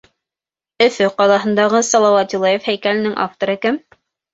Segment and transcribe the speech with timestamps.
[0.85, 3.85] Өфө ҡалаһындағы Салауат Юлаев һәйкәленең авторы кем?